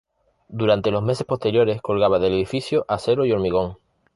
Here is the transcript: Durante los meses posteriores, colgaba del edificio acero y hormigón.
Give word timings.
Durante 0.49 0.89
los 0.89 1.03
meses 1.03 1.27
posteriores, 1.27 1.79
colgaba 1.79 2.17
del 2.17 2.33
edificio 2.33 2.85
acero 2.87 3.23
y 3.23 3.31
hormigón. 3.33 3.77